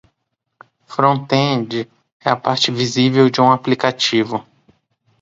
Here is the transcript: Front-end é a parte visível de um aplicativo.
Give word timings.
Front-end 0.87 1.87
é 2.25 2.31
a 2.31 2.35
parte 2.35 2.71
visível 2.71 3.29
de 3.29 3.39
um 3.39 3.51
aplicativo. 3.51 4.43